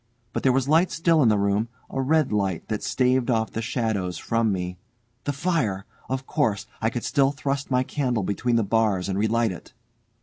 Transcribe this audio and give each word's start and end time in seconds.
But 0.33 0.41
there 0.41 0.51
was 0.51 0.67
light 0.67 0.89
still 0.89 1.21
in 1.21 1.29
the 1.29 1.37
room, 1.37 1.69
a 1.87 2.01
red 2.01 2.31
light 2.33 2.69
that 2.69 2.81
staved 2.81 3.29
off 3.29 3.51
the 3.51 3.61
shadows 3.61 4.17
from 4.17 4.51
me. 4.51 4.79
The 5.25 5.31
fire! 5.31 5.85
Of 6.09 6.25
course 6.25 6.65
I 6.81 6.89
could 6.89 7.03
still 7.03 7.31
thrust 7.31 7.69
my 7.69 7.83
candle 7.83 8.23
between 8.23 8.55
the 8.55 8.63
bars 8.63 9.07
and 9.07 9.19
relight 9.19 9.51
it! 9.51 9.73